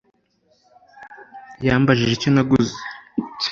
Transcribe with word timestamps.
Yambajije 1.67 2.11
icyo 2.15 2.29
naguze 2.33 2.75